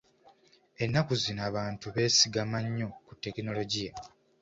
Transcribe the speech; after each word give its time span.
Ennaku 0.83 1.13
zino 1.23 1.41
abantu 1.49 1.85
beesigama 1.95 2.57
nnyo 2.65 2.87
ku 3.05 3.11
tekinologiya. 3.23 3.93